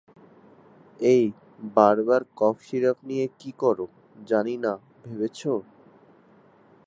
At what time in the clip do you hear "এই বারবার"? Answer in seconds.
1.07-2.21